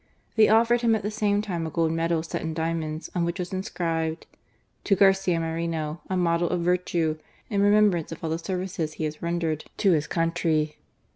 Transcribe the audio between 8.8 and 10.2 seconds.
he has rendered to his